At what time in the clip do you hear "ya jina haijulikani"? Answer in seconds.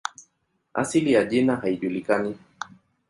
1.13-2.37